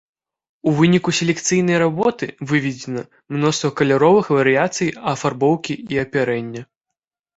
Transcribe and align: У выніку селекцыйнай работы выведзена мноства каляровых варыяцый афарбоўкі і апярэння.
У 0.69 0.71
выніку 0.77 1.09
селекцыйнай 1.17 1.77
работы 1.83 2.25
выведзена 2.51 3.03
мноства 3.35 3.69
каляровых 3.83 4.25
варыяцый 4.37 4.89
афарбоўкі 5.13 5.73
і 5.95 6.01
апярэння. 6.07 6.61